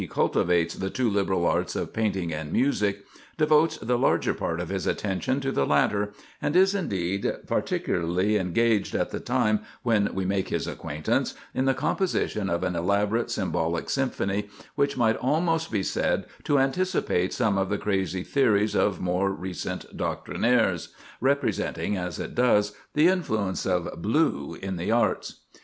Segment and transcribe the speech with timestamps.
[0.01, 2.33] First we have Alexandre Schaunard, who, though he cultivates "the two liberal arts of painting
[2.33, 3.05] and music,"
[3.37, 8.95] devotes the larger part of his attention to the latter, and is indeed particularly engaged
[8.95, 13.91] at the time when we make his acquaintance, in the composition of an elaborate symbolic
[13.91, 19.29] symphony which might almost be said to anticipate some of the crazy theories of more
[19.29, 25.41] recent doctrinaires, representing as it does "the influence of blue in the arts."